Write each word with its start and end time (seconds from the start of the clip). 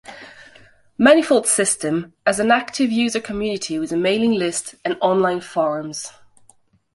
Manifold 0.97 1.45
System 1.45 2.13
has 2.25 2.39
an 2.39 2.49
active 2.49 2.91
user 2.91 3.19
community 3.19 3.77
with 3.77 3.91
a 3.91 3.95
mailing 3.97 4.31
list 4.33 4.73
and 4.83 4.97
online 4.99 5.41
forums. 5.41 6.11